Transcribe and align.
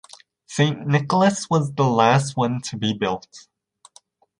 St 0.47 0.87
Nicholas 0.87 1.47
was 1.47 1.73
the 1.75 1.83
last 1.83 2.35
one 2.35 2.59
to 2.61 2.75
be 2.75 2.91
built. 2.91 3.47